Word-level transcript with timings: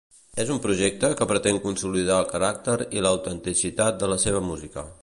És 0.43 0.47
un 0.53 0.61
projecte 0.63 1.11
que 1.19 1.27
pretén 1.33 1.61
consolidar 1.67 2.17
el 2.23 2.27
caràcter 2.33 2.79
i 3.01 3.05
l'autenticitat 3.09 4.03
de 4.05 4.13
la 4.15 4.21
seva 4.27 4.47
música. 4.51 4.91